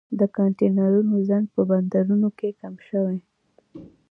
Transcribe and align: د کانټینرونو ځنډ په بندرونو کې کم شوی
د 0.19 0.21
کانټینرونو 0.35 1.13
ځنډ 1.27 1.47
په 1.55 1.61
بندرونو 1.69 2.29
کې 2.37 2.49
کم 2.59 2.73
شوی 2.87 3.19